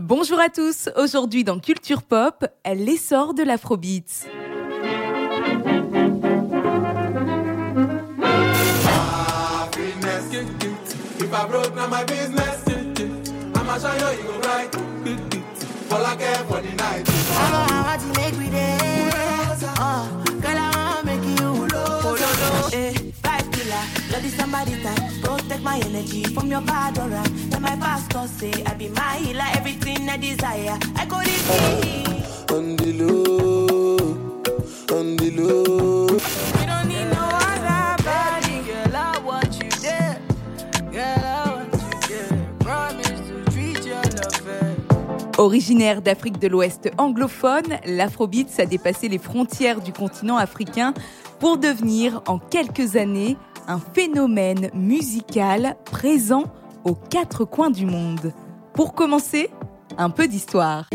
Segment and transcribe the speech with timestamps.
[0.00, 2.44] Bonjour à tous, aujourd'hui dans Culture Pop,
[2.74, 4.26] l'essor de l'Afrobeat.
[24.22, 25.20] Somebody time.
[25.22, 27.22] Protect my energy from your bad aura.
[27.50, 30.78] Let my pastor say I be my healer, everything I desire.
[30.96, 31.48] I go this
[32.52, 33.96] On the low,
[34.96, 36.06] on the low.
[36.60, 38.96] You don't need no other body, girl.
[38.96, 40.18] I want you there,
[40.92, 41.24] girl.
[41.24, 42.46] I want you there.
[42.60, 45.38] Promise to treat your love.
[45.38, 50.94] Originaire d'Afrique de l'Ouest anglophone, l'afrobeat a dépassé les frontières du continent africain
[51.40, 53.36] pour devenir en quelques années
[53.68, 56.44] un phénomène musical présent
[56.84, 58.32] aux quatre coins du monde.
[58.74, 59.50] Pour commencer,
[59.96, 60.88] un peu d'histoire.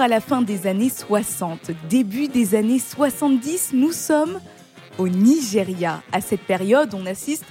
[0.00, 4.40] À la fin des années 60, début des années 70, nous sommes
[4.98, 6.02] au Nigeria.
[6.12, 7.44] À cette période, on assiste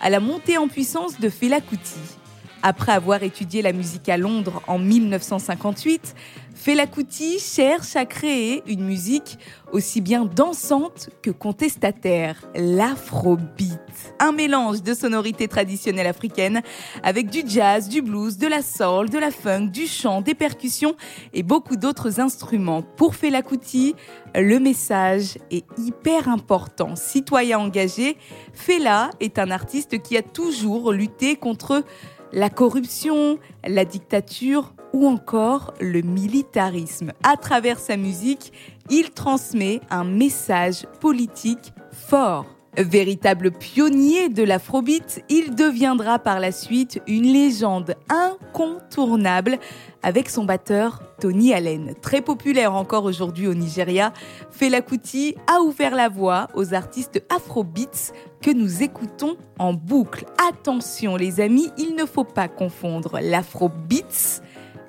[0.00, 2.19] à la montée en puissance de Fela Kuti.
[2.62, 6.14] Après avoir étudié la musique à Londres en 1958,
[6.54, 9.38] Fela Kuti cherche à créer une musique
[9.72, 13.80] aussi bien dansante que contestataire, l'afrobeat.
[14.18, 16.60] Un mélange de sonorités traditionnelles africaines
[17.02, 20.96] avec du jazz, du blues, de la soul, de la funk, du chant, des percussions
[21.32, 22.82] et beaucoup d'autres instruments.
[22.82, 23.94] Pour Fela Kuti,
[24.34, 26.94] le message est hyper important.
[26.94, 28.18] Citoyen engagé,
[28.52, 31.84] Fela est un artiste qui a toujours lutté contre
[32.32, 37.12] la corruption, la dictature ou encore le militarisme.
[37.22, 38.52] À travers sa musique,
[38.90, 42.59] il transmet un message politique fort.
[42.78, 49.58] Véritable pionnier de l'afrobeat, il deviendra par la suite une légende incontournable
[50.04, 51.94] avec son batteur Tony Allen.
[52.00, 54.12] Très populaire encore aujourd'hui au Nigeria,
[54.52, 60.24] Fela Kuti a ouvert la voie aux artistes afrobeats que nous écoutons en boucle.
[60.48, 64.42] Attention les amis, il ne faut pas confondre l'afrobeats,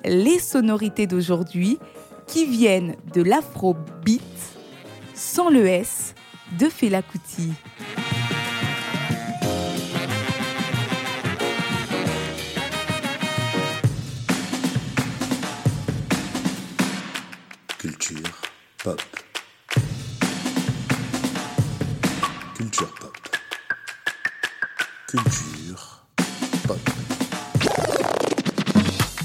[0.04, 1.80] les sonorités d'aujourd'hui
[2.28, 4.22] qui viennent de l'afrobeat
[5.14, 6.14] sans le S
[6.58, 7.50] de Fela Kuti.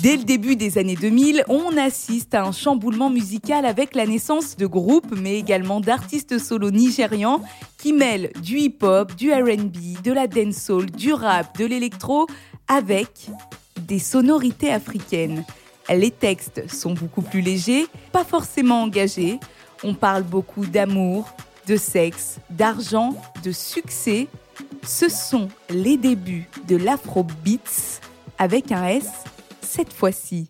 [0.07, 4.55] Dès le début des années 2000, on assiste à un chamboulement musical avec la naissance
[4.55, 7.41] de groupes, mais également d'artistes solo nigérians
[7.77, 12.25] qui mêlent du hip-hop, du RB, de la dancehall, du rap, de l'électro
[12.69, 13.27] avec
[13.81, 15.43] des sonorités africaines.
[15.89, 19.41] Les textes sont beaucoup plus légers, pas forcément engagés.
[19.83, 21.27] On parle beaucoup d'amour,
[21.67, 23.13] de sexe, d'argent,
[23.43, 24.29] de succès.
[24.83, 27.99] Ce sont les débuts de l'afrobeats
[28.39, 29.09] avec un S
[29.67, 30.49] cette fois-ci.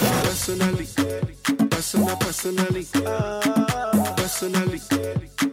[0.00, 0.86] Personally,
[1.70, 2.84] personal, personally,
[4.16, 4.80] personally,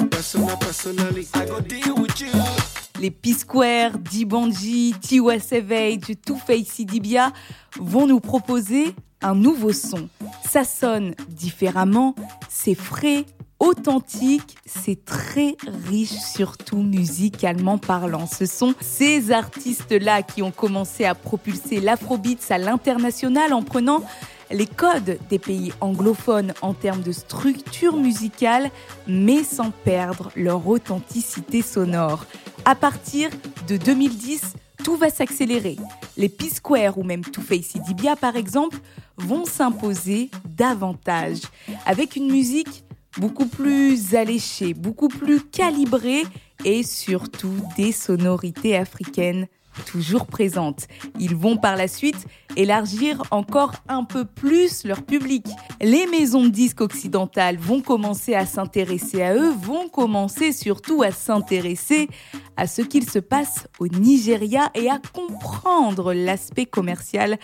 [0.09, 2.60] personal, personally, I go deal with you.
[3.01, 7.34] Les P-Square, Dibanji, Tiwa Savage, Two-Face Idibia
[7.79, 10.07] vont nous proposer un nouveau son.
[10.47, 12.13] Ça sonne différemment,
[12.47, 13.25] c'est frais,
[13.57, 15.56] authentique, c'est très
[15.88, 18.28] riche, surtout musicalement parlant.
[18.28, 24.03] Ce sont ces artistes-là qui ont commencé à propulser l'afrobeats à l'international en prenant
[24.52, 28.70] les codes des pays anglophones en termes de structure musicale,
[29.08, 32.25] mais sans perdre leur authenticité sonore.
[32.63, 33.29] À partir
[33.67, 34.53] de 2010,
[34.84, 35.78] tout va s'accélérer.
[36.16, 38.78] Les P-Square ou même Two Face Idibia par exemple
[39.17, 41.40] vont s'imposer davantage
[41.87, 42.84] avec une musique
[43.17, 46.23] beaucoup plus alléchée, beaucoup plus calibrée
[46.63, 49.47] et surtout des sonorités africaines
[49.85, 50.88] toujours présente.
[51.20, 55.46] Ils vont par la suite élargir encore un peu plus leur public.
[55.82, 61.12] Les maisons de disques occidentales vont commencer à s'intéresser à eux, vont commencer surtout à
[61.12, 62.09] s'intéresser
[62.58, 67.40] à ce qu'il se passe au Nigeria et à comprendre l'aspect commercial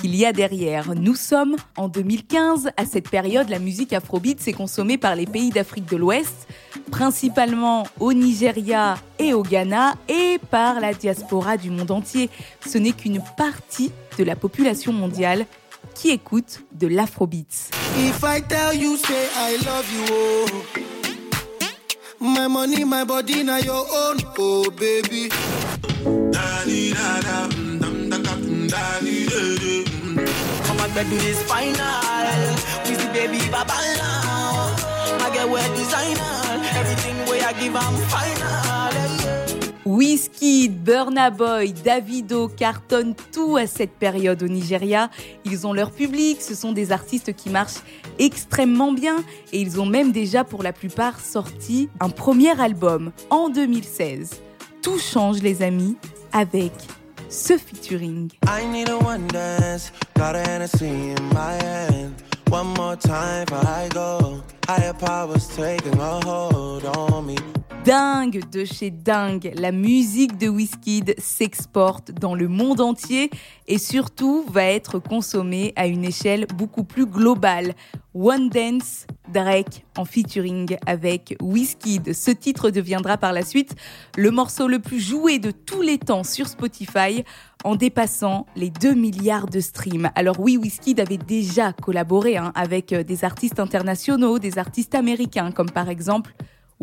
[0.00, 0.94] qu'il y a derrière.
[0.94, 2.70] Nous sommes en 2015.
[2.76, 6.48] À cette période, la musique afrobeat s'est consommée par les pays d'Afrique de l'Ouest,
[6.90, 12.28] principalement au Nigeria et au Ghana, et par la diaspora du monde entier.
[12.66, 15.46] Ce n'est qu'une partie de la population mondiale
[15.94, 17.70] qui écoute de l'afrobeat.
[17.98, 20.46] If I tell you, say I love you, oh.
[22.20, 25.28] My money, my body, now your own, oh baby.
[30.64, 31.74] Come on, back to this final.
[32.88, 34.74] We see baby baba now.
[35.20, 36.41] I get wear designer.
[37.52, 37.74] I give,
[38.08, 38.92] final.
[39.84, 45.10] Wizkid, Burna Boy, Davido cartonnent tout à cette période au Nigeria.
[45.44, 47.82] Ils ont leur public, ce sont des artistes qui marchent
[48.18, 49.16] extrêmement bien
[49.52, 54.40] et ils ont même déjà pour la plupart sorti un premier album en 2016.
[54.80, 55.96] Tout change les amis
[56.32, 56.72] avec
[57.28, 58.30] ce featuring.
[58.46, 60.36] I need a one dance, got
[62.52, 64.42] One more time before I go.
[64.66, 67.38] Higher powers taking a hold on me.
[67.84, 69.52] Dingue de chez dingue.
[69.56, 73.30] La musique de Wizkid s'exporte dans le monde entier
[73.66, 77.74] et surtout va être consommée à une échelle beaucoup plus globale.
[78.14, 82.12] One Dance, Drake en featuring avec Wizkid.
[82.12, 83.74] Ce titre deviendra par la suite
[84.16, 87.24] le morceau le plus joué de tous les temps sur Spotify
[87.64, 90.10] en dépassant les 2 milliards de streams.
[90.14, 95.50] Alors oui, Wizkid avait déjà collaboré hein, avec euh, des artistes internationaux, des artistes américains
[95.50, 96.34] comme par exemple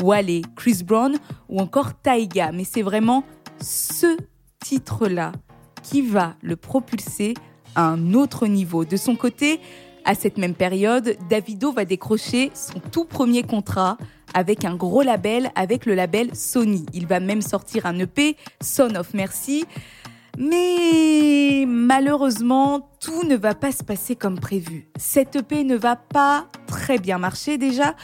[0.02, 1.18] Wale, Chris Brown
[1.48, 2.52] ou encore Taiga.
[2.52, 3.24] Mais c'est vraiment
[3.62, 4.18] ce
[4.60, 5.32] titre-là
[5.84, 7.34] qui va le propulser
[7.76, 8.86] à un autre niveau.
[8.86, 9.60] De son côté,
[10.06, 13.98] à cette même période, Davido va décrocher son tout premier contrat
[14.34, 16.86] avec un gros label, avec le label Sony.
[16.94, 19.66] Il va même sortir un EP, Son of Mercy.
[20.38, 24.88] Mais malheureusement, tout ne va pas se passer comme prévu.
[24.98, 27.96] Cette EP ne va pas très bien marcher déjà.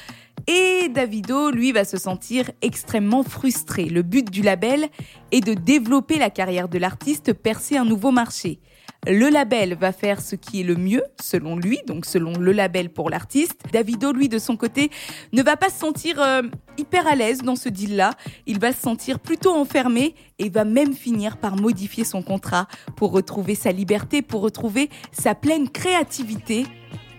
[0.48, 3.86] Et Davido, lui, va se sentir extrêmement frustré.
[3.86, 4.88] Le but du label
[5.32, 8.60] est de développer la carrière de l'artiste, percer un nouveau marché.
[9.08, 12.90] Le label va faire ce qui est le mieux, selon lui, donc selon le label
[12.90, 13.62] pour l'artiste.
[13.72, 14.90] Davido, lui, de son côté,
[15.32, 16.42] ne va pas se sentir euh,
[16.78, 18.12] hyper à l'aise dans ce deal-là.
[18.48, 23.12] Il va se sentir plutôt enfermé et va même finir par modifier son contrat pour
[23.12, 26.66] retrouver sa liberté, pour retrouver sa pleine créativité.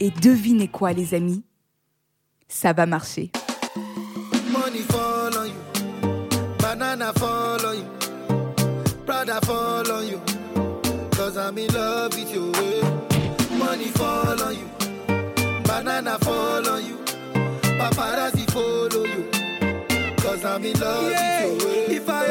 [0.01, 1.46] Et devinez quoi, les amis?
[2.49, 3.31] Ça va marcher.
[4.51, 6.29] Money fall on you,
[6.59, 7.85] banana fall on you,
[9.05, 10.21] Prada fall on you,
[11.11, 12.53] cause I'm in love with you.
[12.55, 12.83] eh.
[13.59, 14.69] Money fall on you,
[15.65, 16.97] banana fall on you,
[17.79, 19.29] paparazzi follow you,
[20.23, 21.69] cause I'm in love with you.
[21.69, 21.97] eh.
[21.97, 22.27] If I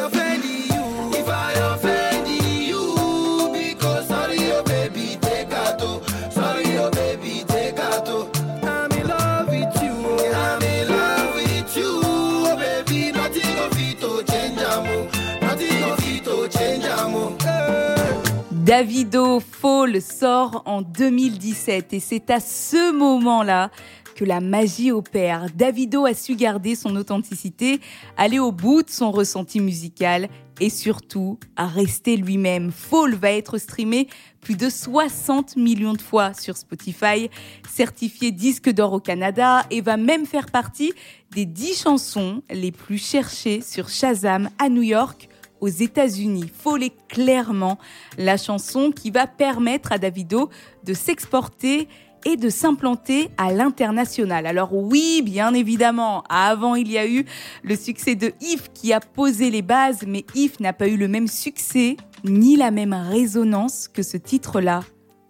[18.65, 23.69] Davido Fall sort en 2017 et c'est à ce moment-là
[24.15, 25.45] que la magie opère.
[25.53, 27.79] Davido a su garder son authenticité,
[28.17, 30.29] aller au bout de son ressenti musical
[30.59, 32.71] et surtout à rester lui-même.
[32.71, 34.07] Fall va être streamé
[34.41, 37.29] plus de 60 millions de fois sur Spotify,
[37.69, 40.91] certifié disque d'or au Canada et va même faire partie
[41.35, 45.29] des 10 chansons les plus cherchées sur Shazam à New York
[45.61, 46.51] aux États-Unis.
[46.53, 47.77] Fall est clairement
[48.17, 50.49] la chanson qui va permettre à Davido
[50.83, 51.87] de s'exporter
[52.25, 54.47] et de s'implanter à l'international.
[54.47, 57.25] Alors oui, bien évidemment, avant il y a eu
[57.63, 61.07] le succès de If qui a posé les bases, mais If n'a pas eu le
[61.07, 64.81] même succès ni la même résonance que ce titre-là,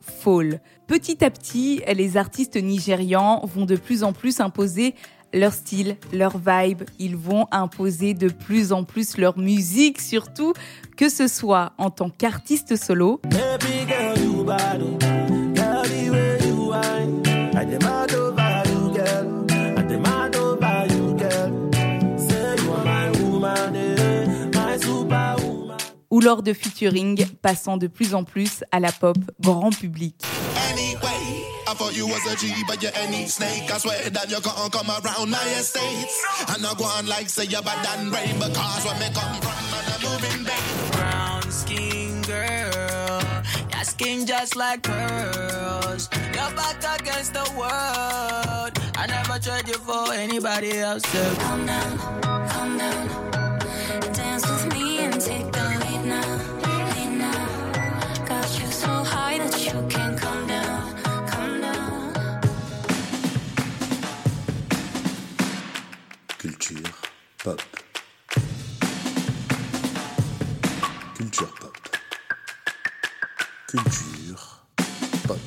[0.05, 0.61] Fall.
[0.87, 4.93] Petit à petit, les artistes nigérians vont de plus en plus imposer
[5.35, 6.83] leur style, leur vibe.
[6.97, 10.53] Ils vont imposer de plus en plus leur musique, surtout
[10.97, 13.21] que ce soit en tant qu'artiste solo,
[26.11, 30.15] ou lors de featuring, passant de plus en plus à la pop grand public.
[31.75, 33.71] Anyway, I thought you was a G, but you're any snake.
[33.71, 36.23] I swear that you can't come around my estates.
[36.49, 39.65] And I go on like say you're bad and rain because where me come from,
[39.75, 40.91] and I'm moving back.
[40.93, 43.21] Brown skin girl,
[43.71, 46.09] your skin just like pearls.
[46.33, 48.71] Your back against the world.
[48.97, 51.03] I never trade you for anybody else.
[51.13, 51.35] yeah.
[51.35, 51.97] Calm down,
[52.49, 53.07] calm down.
[54.13, 56.37] Dance with me and take the lead now,
[56.95, 58.25] lead now.
[58.25, 60.74] Got you so high that you can't come down,
[67.45, 67.61] pop.
[71.15, 71.77] Culture pop.
[73.67, 74.65] Culture
[75.27, 75.37] pop.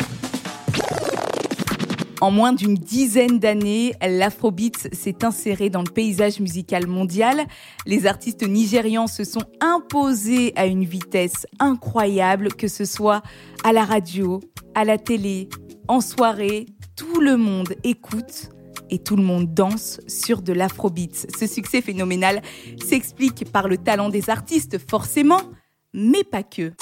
[2.20, 7.44] En moins d'une dizaine d'années, l'afrobeat s'est inséré dans le paysage musical mondial.
[7.84, 13.22] Les artistes nigérians se sont imposés à une vitesse incroyable, que ce soit
[13.64, 14.38] à la radio,
[14.76, 15.48] à la télé,
[15.88, 16.66] en soirée.
[16.94, 18.50] Tout le monde écoute
[18.90, 21.26] et tout le monde danse sur de l'afrobeat.
[21.38, 22.42] Ce succès phénoménal
[22.84, 25.42] s'explique par le talent des artistes, forcément,
[25.92, 26.72] mais pas que.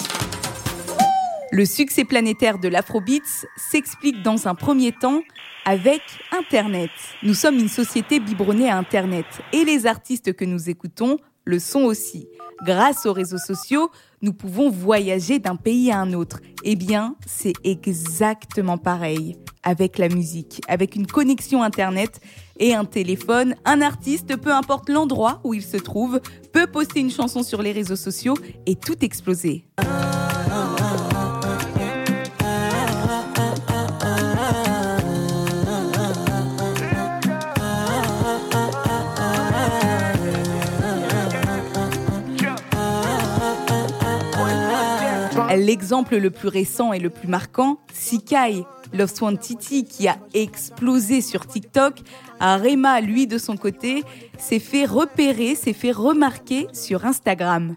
[1.52, 3.22] Le succès planétaire de l'afrobeat
[3.56, 5.22] s'explique dans un premier temps
[5.64, 6.90] avec Internet.
[7.22, 11.82] Nous sommes une société biberonnée à Internet et les artistes que nous écoutons le sont
[11.82, 12.28] aussi.
[12.64, 13.90] Grâce aux réseaux sociaux,
[14.22, 16.40] nous pouvons voyager d'un pays à un autre.
[16.64, 20.60] Eh bien, c'est exactement pareil avec la musique.
[20.68, 22.20] Avec une connexion Internet
[22.58, 26.20] et un téléphone, un artiste, peu importe l'endroit où il se trouve,
[26.52, 29.66] peut poster une chanson sur les réseaux sociaux et tout exploser.
[45.66, 51.20] L'exemple le plus récent et le plus marquant, Sikai, Love Swan Titi qui a explosé
[51.20, 52.02] sur TikTok,
[52.38, 54.04] Rema, lui de son côté,
[54.38, 57.75] s'est fait repérer, s'est fait remarquer sur Instagram.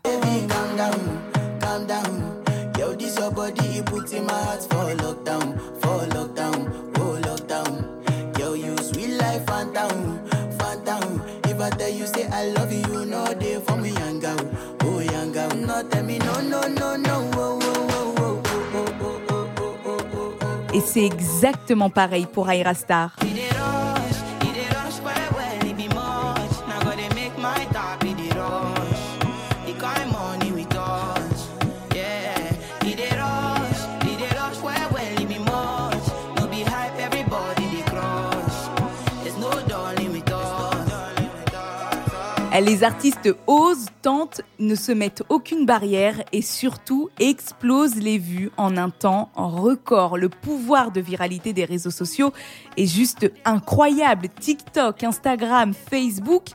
[20.74, 23.16] Et c'est exactement pareil pour Aira Star.
[42.62, 43.88] Les artistes osent
[44.60, 50.18] ne se mettent aucune barrière et surtout explosent les vues en un temps record.
[50.18, 52.32] Le pouvoir de viralité des réseaux sociaux
[52.77, 54.29] est juste incroyable.
[54.29, 56.48] TikTok, Instagram, Facebook,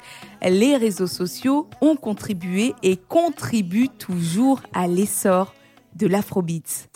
[0.42, 5.54] les réseaux sociaux ont contribué et contribuent toujours à l'essor
[5.96, 6.88] de l'afrobeat.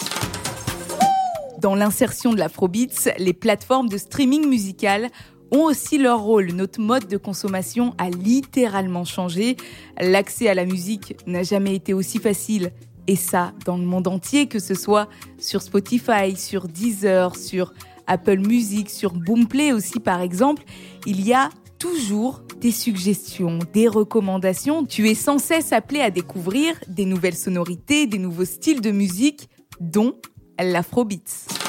[1.58, 5.08] Dans l'insertion de l'afrobeat, les plateformes de streaming musical
[5.50, 6.52] ont aussi leur rôle.
[6.52, 9.56] Notre mode de consommation a littéralement changé.
[10.00, 12.72] L'accès à la musique n'a jamais été aussi facile.
[13.06, 17.72] Et ça, dans le monde entier, que ce soit sur Spotify, sur Deezer, sur
[18.06, 20.64] Apple Music, sur Boomplay aussi par exemple,
[21.06, 24.84] il y a toujours des suggestions, des recommandations.
[24.84, 29.48] Tu es sans cesse appelé à découvrir des nouvelles sonorités, des nouveaux styles de musique,
[29.80, 30.14] dont
[30.58, 31.67] l'afrobeat.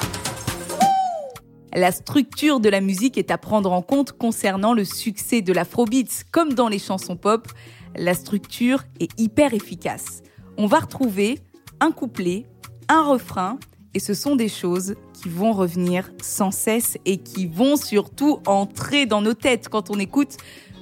[1.75, 6.25] La structure de la musique est à prendre en compte concernant le succès de l'afrobeat.
[6.31, 7.47] Comme dans les chansons pop,
[7.95, 10.23] la structure est hyper efficace.
[10.57, 11.39] On va retrouver
[11.79, 12.47] un couplet,
[12.88, 13.59] un refrain,
[13.93, 19.05] et ce sont des choses qui vont revenir sans cesse et qui vont surtout entrer
[19.05, 20.38] dans nos têtes quand on écoute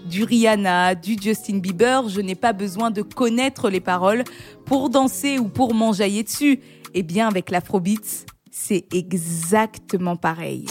[0.10, 2.08] du Rihanna, du Justin Bieber.
[2.08, 4.24] Je n'ai pas besoin de connaître les paroles
[4.66, 6.62] pour danser ou pour m'enjailler dessus.
[6.94, 8.26] Eh bien, avec l'afrobeat,
[8.60, 10.66] c'est exactement pareil.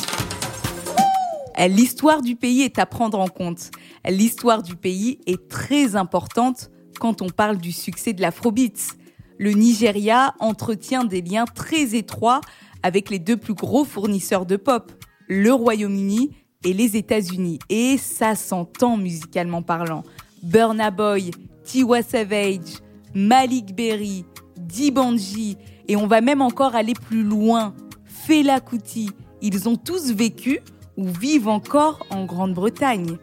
[1.68, 3.70] L'histoire du pays est à prendre en compte.
[4.06, 8.96] L'histoire du pays est très importante quand on parle du succès de l'afrobeat.
[9.38, 12.40] Le Nigeria entretient des liens très étroits
[12.82, 14.92] avec les deux plus gros fournisseurs de pop,
[15.28, 16.32] le Royaume-Uni
[16.64, 17.60] et les États-Unis.
[17.70, 20.02] Et ça s'entend musicalement parlant.
[20.42, 21.30] Burna Boy,
[21.64, 22.80] Tiwa Savage,
[23.14, 24.24] Malik Berry,
[24.58, 25.56] Dibanji,
[25.88, 27.74] et on va même encore aller plus loin.
[28.04, 29.10] Fela Kuti,
[29.42, 30.60] ils ont tous vécu
[30.96, 33.18] ou vivent encore en Grande-Bretagne.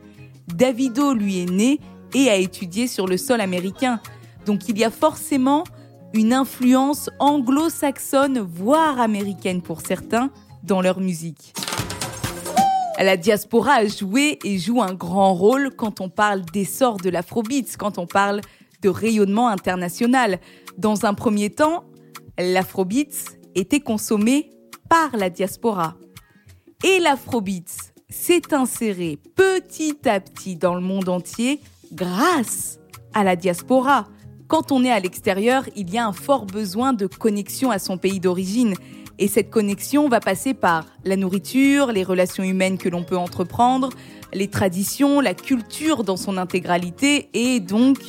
[0.48, 1.80] Davido, lui, est né
[2.14, 4.00] et a étudié sur le sol américain.
[4.46, 5.64] Donc il y a forcément
[6.14, 10.30] une influence anglo-saxonne, voire américaine pour certains,
[10.64, 11.54] dans leur musique.
[13.00, 17.76] La diaspora a joué et joue un grand rôle quand on parle d'essor de l'afrobeat,
[17.78, 18.42] quand on parle
[18.82, 20.40] de rayonnement international.
[20.78, 21.84] Dans un premier temps,
[22.38, 24.50] l'afrobeat était consommée
[24.90, 25.96] par la diaspora.
[26.84, 31.62] Et l'afrobeat s'est inséré petit à petit dans le monde entier
[31.94, 32.80] grâce
[33.14, 34.08] à la diaspora.
[34.48, 37.98] Quand on est à l'extérieur, il y a un fort besoin de connexion à son
[37.98, 38.76] pays d'origine.
[39.20, 43.90] Et cette connexion va passer par la nourriture, les relations humaines que l'on peut entreprendre,
[44.34, 48.00] les traditions, la culture dans son intégralité et donc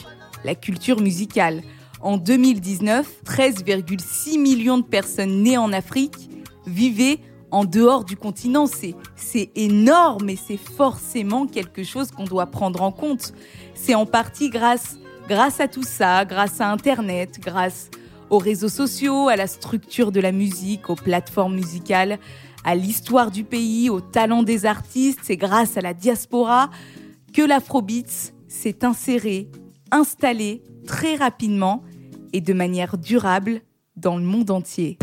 [0.44, 1.62] la culture musicale.
[2.04, 6.28] En 2019, 13,6 millions de personnes nées en Afrique
[6.66, 7.18] vivaient
[7.50, 8.66] en dehors du continent.
[8.66, 13.32] C'est, énorme et c'est forcément quelque chose qu'on doit prendre en compte.
[13.74, 14.98] C'est en partie grâce,
[15.30, 17.88] grâce à tout ça, grâce à Internet, grâce
[18.28, 22.18] aux réseaux sociaux, à la structure de la musique, aux plateformes musicales,
[22.64, 25.20] à l'histoire du pays, au talent des artistes.
[25.22, 26.68] C'est grâce à la diaspora
[27.32, 29.48] que l'Afrobeats s'est inséré,
[29.90, 31.82] installé très rapidement
[32.34, 33.60] et de manière durable
[33.96, 34.98] dans le monde entier.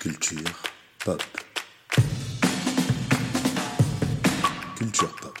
[0.00, 0.38] Culture
[1.04, 1.22] pop.
[4.76, 5.38] Culture pop.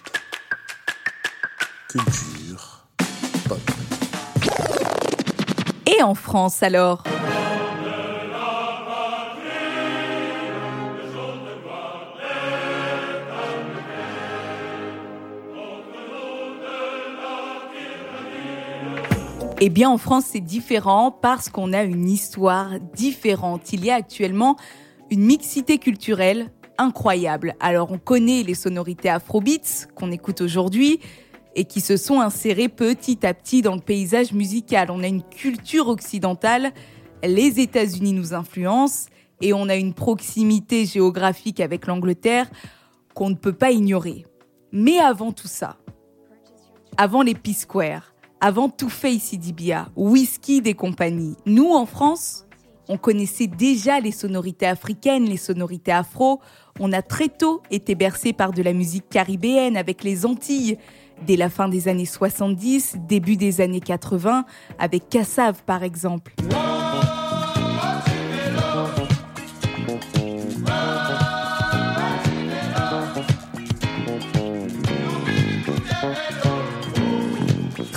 [1.88, 2.86] Culture
[3.48, 3.60] pop.
[5.86, 7.02] Et en France alors?
[19.60, 23.72] Eh bien, en France, c'est différent parce qu'on a une histoire différente.
[23.72, 24.56] Il y a actuellement
[25.10, 27.56] une mixité culturelle incroyable.
[27.58, 31.00] Alors, on connaît les sonorités afrobeats qu'on écoute aujourd'hui
[31.56, 34.92] et qui se sont insérées petit à petit dans le paysage musical.
[34.92, 36.72] On a une culture occidentale,
[37.24, 39.08] les États-Unis nous influencent
[39.40, 42.48] et on a une proximité géographique avec l'Angleterre
[43.12, 44.24] qu'on ne peut pas ignorer.
[44.70, 45.78] Mais avant tout ça,
[46.96, 52.46] avant les P-Square, avant Two Face Idibia, Whisky des compagnies, nous en France,
[52.88, 56.40] on connaissait déjà les sonorités africaines, les sonorités afro.
[56.80, 60.78] On a très tôt été bercé par de la musique caribéenne avec les Antilles.
[61.26, 64.46] Dès la fin des années 70, début des années 80,
[64.78, 66.32] avec Kassav par exemple.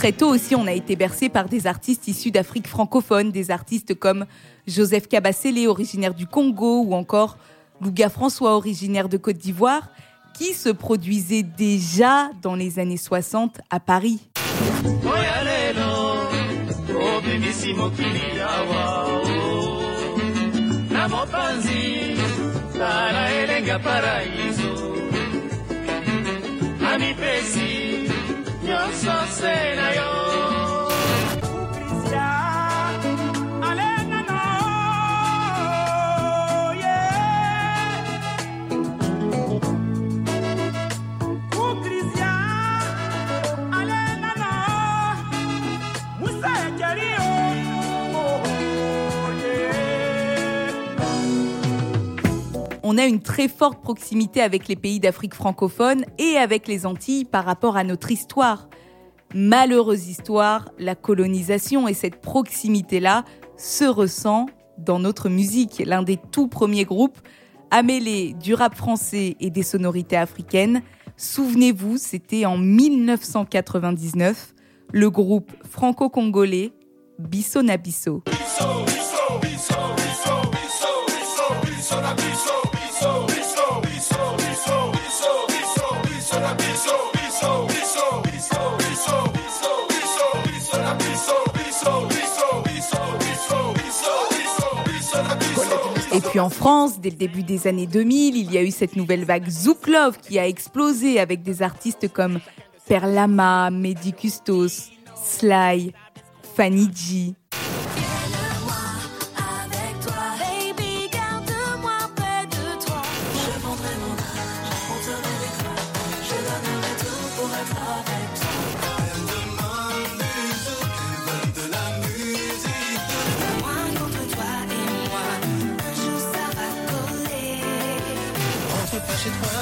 [0.02, 3.94] Très tôt aussi, on a été bercé par des artistes issus d'Afrique francophone, des artistes
[3.94, 4.26] comme
[4.66, 7.38] Joseph Kabasele, originaire du Congo, ou encore
[7.82, 9.90] Louga François, originaire de Côte d'Ivoire,
[10.34, 14.28] qui se produisaient déjà dans les années 60 à Paris.
[52.84, 57.26] On a une très forte proximité avec les pays d'Afrique francophone et avec les Antilles
[57.26, 58.68] par rapport à notre histoire.
[59.34, 63.24] Malheureuse histoire, la colonisation et cette proximité-là
[63.58, 65.82] se ressent dans notre musique.
[65.86, 67.18] L'un des tout premiers groupes
[67.70, 70.82] à mêler du rap français et des sonorités africaines.
[71.16, 74.54] Souvenez-vous, c'était en 1999,
[74.92, 76.74] le groupe franco-congolais
[77.20, 78.24] Bisso na Bisso.
[96.14, 98.98] Et puis en France, dès le début des années 2000, il y a eu cette
[98.98, 102.40] nouvelle vague Zouk Love qui a explosé avec des artistes comme
[102.86, 105.94] Perlama, Mehdi Custos, Sly,
[106.56, 107.36] Fanny G.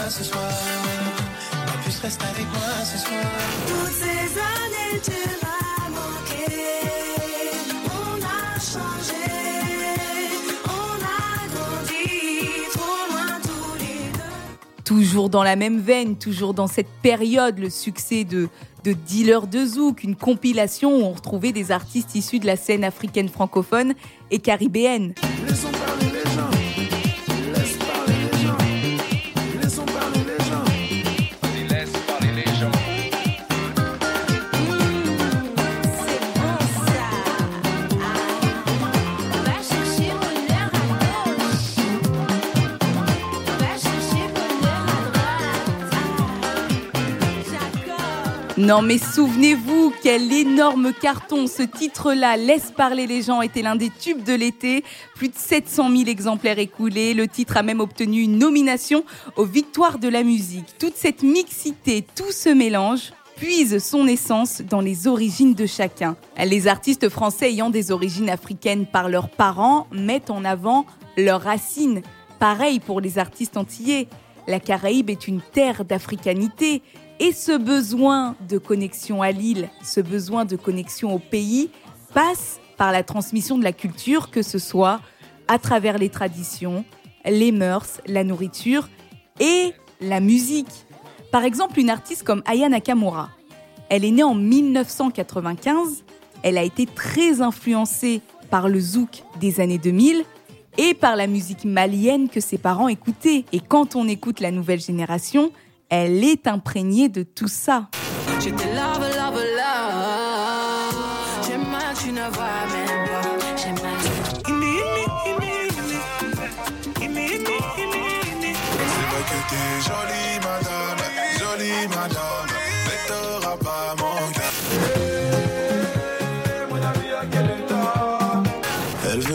[0.09, 0.43] ce soir.
[1.65, 3.23] Ma puce reste avec moi ce soir.
[3.67, 6.59] Toutes ces années tu m'as manqué.
[7.85, 9.13] On a changé,
[10.65, 12.09] on a grandi,
[12.73, 14.83] trop loin tous les deux.
[14.83, 18.49] Toujours dans la même veine, toujours dans cette période, le succès de,
[18.83, 22.83] de Dealer de Zouk, une compilation où on retrouvait des artistes issus de la scène
[22.83, 23.93] africaine francophone
[24.31, 25.13] et caribéenne.
[48.69, 53.89] Non mais souvenez-vous, quel énorme carton ce titre-là, Laisse parler les gens, était l'un des
[53.89, 54.83] tubes de l'été.
[55.15, 57.15] Plus de 700 000 exemplaires écoulés.
[57.15, 59.03] Le titre a même obtenu une nomination
[59.37, 60.77] aux Victoires de la musique.
[60.77, 66.15] Toute cette mixité, tout ce mélange puise son essence dans les origines de chacun.
[66.37, 70.85] Les artistes français ayant des origines africaines par leurs parents mettent en avant
[71.17, 72.03] leurs racines.
[72.37, 74.07] Pareil pour les artistes antillais.
[74.49, 76.81] La Caraïbe est une terre d'africanité
[77.19, 81.69] et ce besoin de connexion à l'île, ce besoin de connexion au pays
[82.15, 85.01] passe par la transmission de la culture, que ce soit
[85.47, 86.83] à travers les traditions,
[87.25, 88.89] les mœurs, la nourriture
[89.39, 90.87] et la musique.
[91.31, 93.29] Par exemple, une artiste comme Aya Nakamura.
[93.89, 96.03] Elle est née en 1995.
[96.41, 100.23] Elle a été très influencée par le zouk des années 2000
[100.79, 103.43] et par la musique malienne que ses parents écoutaient.
[103.51, 105.51] Et quand on écoute la nouvelle génération,
[105.89, 107.89] elle est imprégnée de tout ça.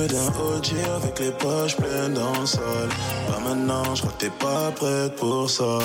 [0.05, 2.88] D'un OG avec les poches pleines dans le sol.
[3.27, 5.79] Pas maintenant, je crois que t'es pas prête pour ça.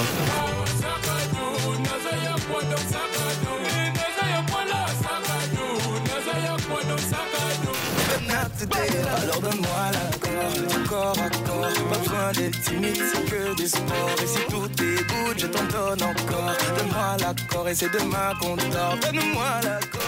[9.22, 11.90] Alors donne-moi l'accord, corps à corps.
[11.90, 14.16] Pas besoin d'être timide, c'est que du sport.
[14.22, 16.54] Et si tout est good, je t'en donne encore.
[16.78, 18.98] Donne-moi l'accord et c'est demain qu'on dort.
[19.02, 20.00] Donne-moi l'accord.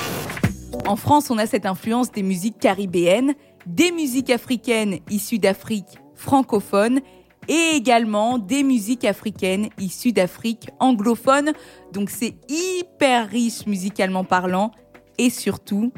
[0.86, 7.02] En France, on a cette influence des musiques caribéennes, des musiques africaines issues d'Afrique francophone
[7.48, 11.54] et également des musiques africaines issues d'Afrique anglophone.
[11.92, 14.72] Donc c'est hyper riche musicalement parlant
[15.18, 15.92] et surtout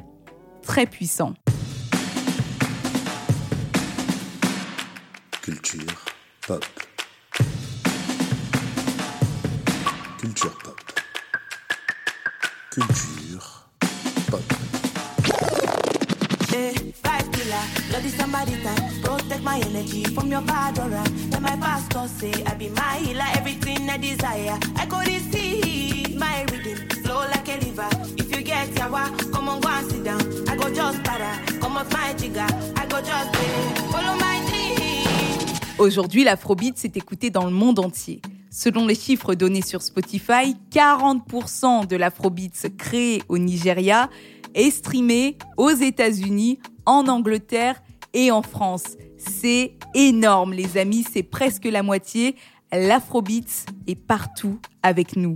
[0.61, 1.33] très puissant.
[5.41, 6.05] Culture
[6.47, 6.65] pop.
[10.17, 10.79] Culture pop.
[12.71, 13.12] Culture
[35.79, 35.83] on.
[35.83, 38.21] Aujourd'hui, l'afrobeat s'est écouté dans le monde entier.
[38.49, 44.09] Selon les chiffres donnés sur Spotify, 40% de l'afrobeat créé au Nigeria
[44.53, 47.81] est streamé aux États-Unis, en Angleterre
[48.13, 48.97] et en France.
[49.17, 52.35] C'est énorme, les amis, c'est presque la moitié.
[52.71, 55.35] L'afrobeat est partout avec nous.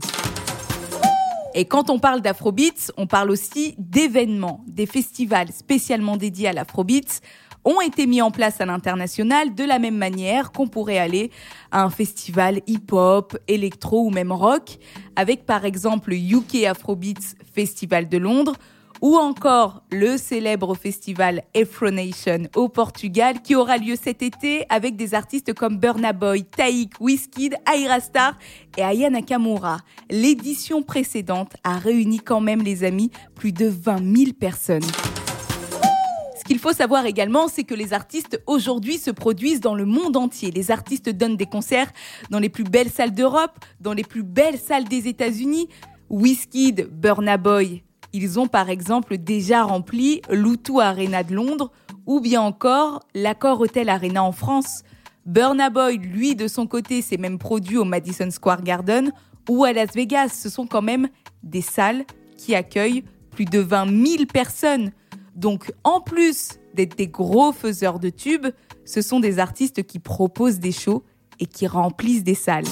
[1.53, 7.21] Et quand on parle d'afrobeat, on parle aussi d'événements, des festivals spécialement dédiés à l'afrobeat
[7.65, 11.31] ont été mis en place à l'international de la même manière qu'on pourrait aller
[11.71, 14.77] à un festival hip-hop, électro ou même rock,
[15.17, 18.55] avec par exemple le UK Afrobeats Festival de Londres
[19.01, 25.13] ou encore le célèbre festival Afronation au Portugal qui aura lieu cet été avec des
[25.13, 28.37] artistes comme Burna Boy, Taïk, Wizkid, Aira Star
[28.77, 29.79] et Aya Nakamura.
[30.09, 34.83] L'édition précédente a réuni quand même les amis plus de 20 000 personnes.
[36.37, 40.15] Ce qu'il faut savoir également, c'est que les artistes aujourd'hui se produisent dans le monde
[40.15, 40.49] entier.
[40.51, 41.91] Les artistes donnent des concerts
[42.29, 45.67] dans les plus belles salles d'Europe, dans les plus belles salles des États-Unis.
[46.09, 47.83] Wizkid, Burna Boy,
[48.13, 51.71] ils ont par exemple déjà rempli l'Outou Arena de Londres
[52.05, 54.83] ou bien encore l'Accor Hotel Arena en France.
[55.25, 59.11] Burna Boy, lui, de son côté, s'est même produit au Madison Square Garden
[59.49, 60.29] ou à Las Vegas.
[60.29, 61.09] Ce sont quand même
[61.43, 62.05] des salles
[62.37, 64.91] qui accueillent plus de 20 000 personnes.
[65.35, 68.47] Donc, en plus d'être des gros faiseurs de tubes,
[68.85, 71.03] ce sont des artistes qui proposent des shows
[71.39, 72.65] et qui remplissent des salles.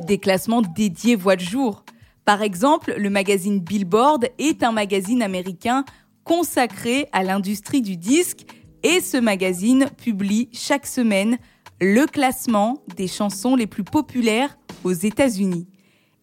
[0.00, 1.83] Des classements dédiés voient le jour.
[2.24, 5.84] Par exemple, le magazine Billboard est un magazine américain
[6.24, 8.46] consacré à l'industrie du disque
[8.82, 11.38] et ce magazine publie chaque semaine
[11.80, 15.66] le classement des chansons les plus populaires aux États-Unis.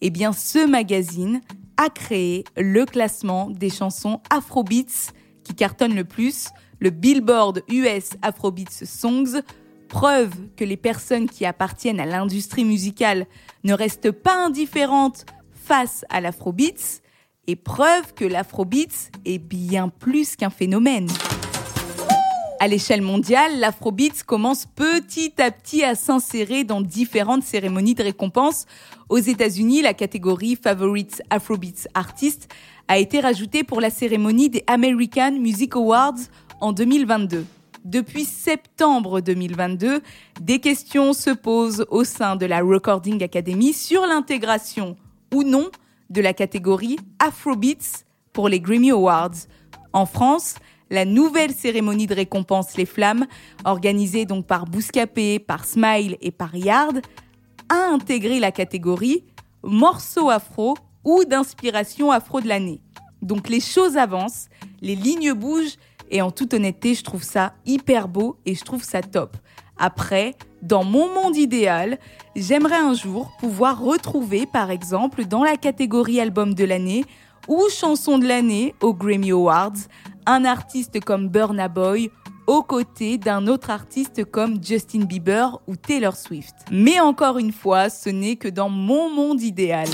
[0.02, 1.42] Eh bien, ce magazine
[1.78, 5.12] a créé le classement des chansons Afrobeats
[5.44, 6.48] qui cartonnent le plus,
[6.80, 9.42] le Billboard US Afrobeats Songs,
[9.88, 13.28] preuve que les personnes qui appartiennent à l'industrie musicale
[13.64, 15.26] ne restent pas indifférentes
[15.72, 17.00] face à l'Afrobeats,
[17.48, 21.08] et preuve que l'Afrobeats est bien plus qu'un phénomène.
[22.60, 28.66] À l'échelle mondiale, l'Afrobeats commence petit à petit à s'insérer dans différentes cérémonies de récompense.
[29.08, 32.50] Aux États-Unis, la catégorie Favorite Afrobeats Artist
[32.90, 36.20] a été rajoutée pour la cérémonie des American Music Awards
[36.60, 37.46] en 2022.
[37.86, 40.02] Depuis septembre 2022,
[40.42, 44.98] des questions se posent au sein de la Recording Academy sur l'intégration
[45.34, 45.70] ou non
[46.10, 49.48] de la catégorie Afrobeats pour les Grammy Awards.
[49.94, 50.56] En France,
[50.90, 53.26] la nouvelle cérémonie de récompense Les Flammes,
[53.64, 57.02] organisée donc par Bouscapé, par Smile et par Yard,
[57.70, 59.24] a intégré la catégorie
[59.64, 62.82] morceau afro ou d'inspiration afro de l'année.
[63.22, 64.50] Donc les choses avancent,
[64.82, 65.78] les lignes bougent
[66.12, 69.38] et en toute honnêteté, je trouve ça hyper beau et je trouve ça top.
[69.78, 71.98] Après, dans mon monde idéal,
[72.36, 77.06] j'aimerais un jour pouvoir retrouver par exemple dans la catégorie album de l'année
[77.48, 79.74] ou chanson de l'année aux Grammy Awards
[80.28, 82.12] un artiste comme Burna Boy
[82.46, 86.54] aux côtés d'un autre artiste comme Justin Bieber ou Taylor Swift.
[86.72, 89.88] Mais encore une fois, ce n'est que dans mon monde idéal.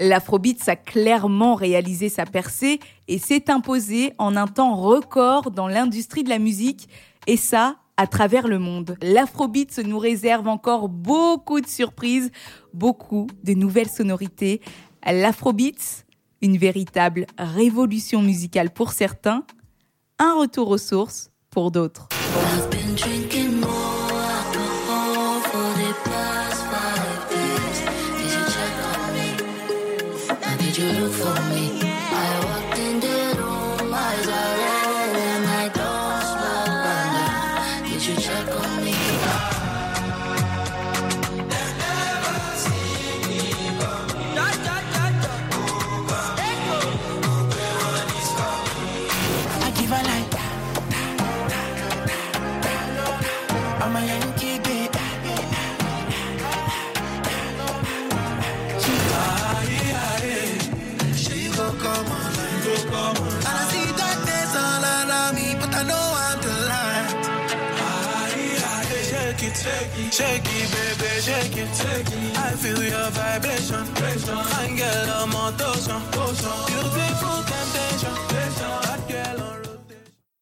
[0.00, 6.24] L'Afrobeats a clairement réalisé sa percée et s'est imposé en un temps record dans l'industrie
[6.24, 6.88] de la musique,
[7.26, 8.96] et ça, à travers le monde.
[9.02, 12.30] L'Afrobeats nous réserve encore beaucoup de surprises,
[12.72, 14.60] beaucoup de nouvelles sonorités.
[15.06, 16.04] L'Afrobeats,
[16.42, 19.44] une véritable révolution musicale pour certains,
[20.18, 22.08] un retour aux sources pour d'autres.
[32.16, 33.13] I walked in
[70.14, 72.38] shake it, baby, shake it, shake it.
[72.38, 73.84] I feel your vibration,
[74.78, 76.00] girl, I'm on temptation,